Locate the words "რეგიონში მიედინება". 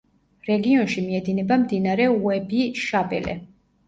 0.45-1.57